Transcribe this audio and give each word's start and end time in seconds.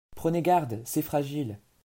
Prenez 0.15 0.41
garde… 0.41 0.81
c’est 0.83 1.03
fragile. 1.03 1.59